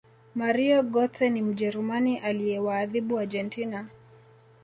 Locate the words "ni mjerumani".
1.29-2.17